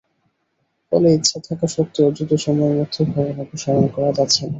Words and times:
ফলে 0.87 1.07
ইচ্ছা 1.13 1.37
থাকা 1.47 1.67
সত্ত্বেও 1.75 2.13
দ্রুত 2.15 2.31
সময়ের 2.45 2.75
মধ্যে 2.79 3.01
ভবন 3.07 3.37
অপসারণ 3.43 3.85
করা 3.95 4.09
যাচ্ছে 4.17 4.41
না। 4.41 4.49